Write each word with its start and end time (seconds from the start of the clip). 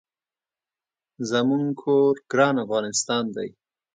زمونږ 1.29 1.65
کور 1.81 2.13
ګران 2.31 2.55
افغانستان 2.65 3.23
دي 3.35 3.49